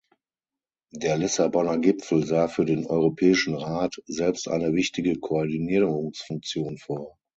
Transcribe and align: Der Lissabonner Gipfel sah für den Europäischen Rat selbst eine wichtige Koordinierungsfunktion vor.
Der 0.93 1.15
Lissabonner 1.15 1.77
Gipfel 1.77 2.25
sah 2.25 2.47
für 2.47 2.65
den 2.65 2.87
Europäischen 2.87 3.53
Rat 3.53 4.01
selbst 4.07 4.47
eine 4.47 4.73
wichtige 4.73 5.19
Koordinierungsfunktion 5.19 6.79
vor. 6.79 7.19